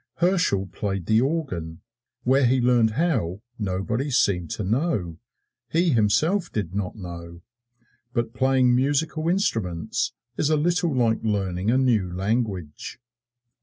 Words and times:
Herschel 0.15 0.65
played 0.65 1.05
the 1.05 1.21
organ: 1.21 1.81
where 2.23 2.47
he 2.47 2.59
learned 2.59 2.93
how 2.93 3.43
nobody 3.59 4.09
seemed 4.09 4.49
to 4.57 4.63
know 4.63 5.19
he 5.69 5.91
himself 5.91 6.51
did 6.51 6.73
not 6.73 6.95
know. 6.95 7.43
But 8.11 8.33
playing 8.33 8.75
musical 8.75 9.29
instruments 9.29 10.13
is 10.37 10.49
a 10.49 10.57
little 10.57 10.91
like 10.95 11.19
learning 11.21 11.69
a 11.69 11.77
new 11.77 12.11
language. 12.11 12.99